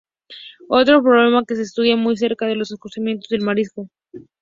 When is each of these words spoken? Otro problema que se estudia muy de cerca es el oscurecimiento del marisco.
Otro 0.69 1.03
problema 1.03 1.45
que 1.45 1.55
se 1.55 1.61
estudia 1.61 1.95
muy 1.95 2.15
de 2.15 2.21
cerca 2.21 2.47
es 2.49 2.53
el 2.55 2.61
oscurecimiento 2.63 3.27
del 3.29 3.43
marisco. 3.43 3.87